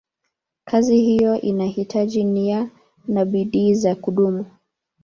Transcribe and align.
Kazi 0.65 0.97
hiyo 0.97 1.41
inahitaji 1.41 2.23
nia 2.23 2.69
na 3.07 3.25
bidii 3.25 3.73
za 3.73 3.95
kudumu. 3.95 4.45